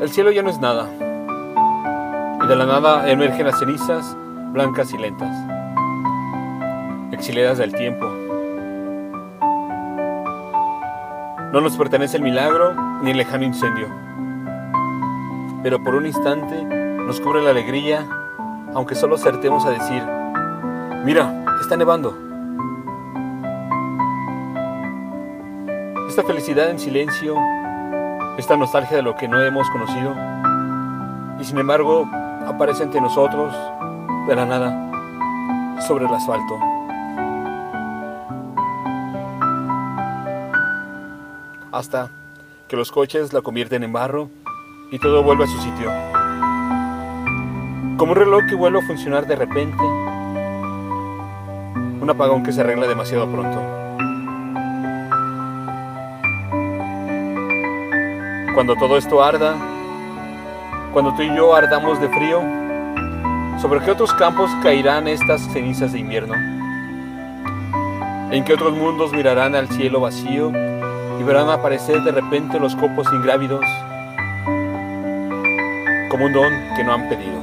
[0.00, 0.88] El cielo ya no es nada,
[2.42, 4.16] y de la nada emergen las cenizas
[4.52, 5.34] blancas y lentas,
[7.12, 8.06] exiliadas del tiempo.
[11.52, 13.86] No nos pertenece el milagro ni el lejano incendio,
[15.62, 18.04] pero por un instante nos cubre la alegría,
[18.74, 20.02] aunque solo acertemos a decir,
[21.04, 22.18] mira, está nevando.
[26.08, 27.36] Esta felicidad en silencio,
[28.36, 30.14] esta nostalgia de lo que no hemos conocido,
[31.40, 32.08] y sin embargo
[32.46, 33.54] aparece ante nosotros
[34.26, 36.58] de la nada sobre el asfalto.
[41.72, 42.10] Hasta
[42.68, 44.30] que los coches la convierten en barro
[44.90, 45.90] y todo vuelve a su sitio.
[47.96, 49.82] Como un reloj que vuelve a funcionar de repente,
[52.00, 53.83] un apagón que se arregla demasiado pronto.
[58.54, 59.56] Cuando todo esto arda,
[60.92, 62.40] cuando tú y yo ardamos de frío,
[63.60, 66.34] ¿sobre qué otros campos caerán estas cenizas de invierno?
[68.30, 70.52] ¿En qué otros mundos mirarán al cielo vacío
[71.18, 73.64] y verán aparecer de repente los copos ingrávidos
[76.08, 77.42] como un don que no han pedido?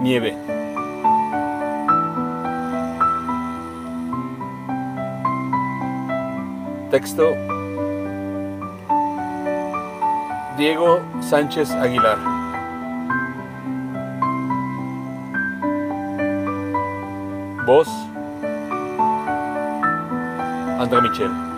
[0.00, 0.53] Nieve.
[6.94, 7.34] Texto
[10.56, 12.18] Diego Sánchez Aguilar.
[17.66, 17.88] Voz
[20.78, 21.53] André Michel.